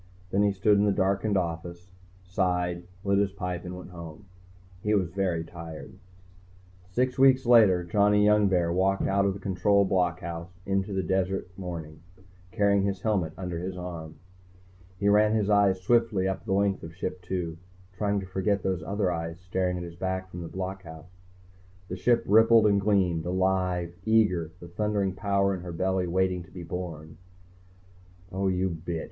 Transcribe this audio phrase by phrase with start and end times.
[0.31, 1.91] Then he stood in the darkened office,
[2.23, 4.25] sighed, lit his pipe and went home.
[4.81, 5.93] He was very tired.
[6.89, 11.51] Six weeks later, Johnny Youngbear walked out of the Control blockhouse into the cold desert
[11.55, 12.01] morning,
[12.51, 14.15] carrying his helmet under his arm.
[14.99, 17.57] He ran his eyes swiftly up the length of Ship II,
[17.95, 21.11] trying to forget those other eyes staring at his back from the blockhouse.
[21.89, 26.51] The Ship rippled and gleamed, alive, eager, the thundering power in her belly waiting to
[26.51, 27.19] be born.
[28.31, 28.99] _Oh, you bitch!